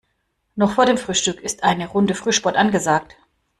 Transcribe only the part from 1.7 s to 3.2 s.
Runde Frühsport angesagt.